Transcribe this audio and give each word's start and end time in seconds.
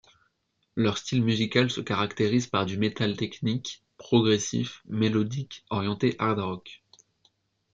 Leur 0.75 0.97
style 0.97 1.23
musical 1.23 1.69
se 1.69 1.79
caractérise 1.79 2.47
par 2.47 2.65
du 2.65 2.79
metal 2.79 3.15
technique, 3.15 3.83
progressif, 3.97 4.81
mélodique, 4.89 5.63
orienté 5.69 6.15
hard 6.17 6.39
rock. 6.39 6.81